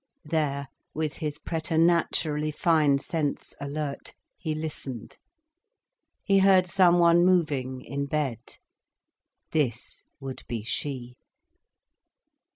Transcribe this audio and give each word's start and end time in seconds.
There, 0.25 0.67
with 0.95 1.13
his 1.17 1.37
preternaturally 1.37 2.49
fine 2.49 2.97
sense 2.97 3.53
alert, 3.61 4.15
he 4.35 4.55
listened. 4.55 5.17
He 6.23 6.39
heard 6.39 6.65
someone 6.65 7.23
moving 7.23 7.83
in 7.83 8.07
bed. 8.07 8.39
This 9.51 10.03
would 10.19 10.41
be 10.47 10.63
she. 10.63 11.17